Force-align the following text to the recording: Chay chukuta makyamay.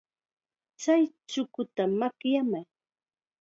Chay 0.81 1.03
chukuta 1.29 1.83
makyamay. 1.99 2.65